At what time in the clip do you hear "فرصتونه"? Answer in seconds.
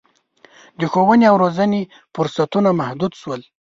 2.13-2.69